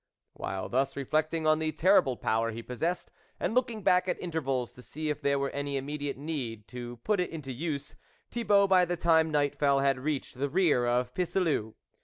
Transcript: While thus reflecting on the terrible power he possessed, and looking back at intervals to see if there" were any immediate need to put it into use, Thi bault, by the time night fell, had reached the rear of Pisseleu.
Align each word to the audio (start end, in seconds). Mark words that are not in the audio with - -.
While 0.33 0.67
thus 0.67 0.95
reflecting 0.95 1.45
on 1.45 1.59
the 1.59 1.71
terrible 1.71 2.17
power 2.17 2.49
he 2.49 2.63
possessed, 2.63 3.11
and 3.39 3.53
looking 3.53 3.83
back 3.83 4.07
at 4.07 4.19
intervals 4.19 4.73
to 4.73 4.81
see 4.81 5.11
if 5.11 5.21
there" 5.21 5.37
were 5.39 5.51
any 5.51 5.77
immediate 5.77 6.17
need 6.17 6.67
to 6.69 6.97
put 7.03 7.19
it 7.19 7.29
into 7.29 7.51
use, 7.51 7.95
Thi 8.31 8.41
bault, 8.43 8.67
by 8.67 8.83
the 8.83 8.97
time 8.97 9.29
night 9.29 9.59
fell, 9.59 9.81
had 9.81 9.99
reached 9.99 10.39
the 10.39 10.49
rear 10.49 10.87
of 10.87 11.13
Pisseleu. 11.13 11.75